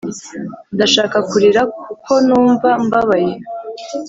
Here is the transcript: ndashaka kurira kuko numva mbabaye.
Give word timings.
ndashaka 0.75 1.17
kurira 1.29 1.61
kuko 1.85 2.11
numva 2.27 2.69
mbabaye. 2.85 3.33